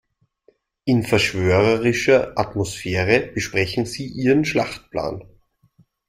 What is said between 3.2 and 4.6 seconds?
besprechen sie ihren